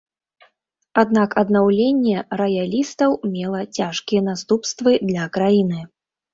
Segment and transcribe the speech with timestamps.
[1.01, 5.89] Аднак аднаўленне раялістаў мела цяжкія наступствы для краіны.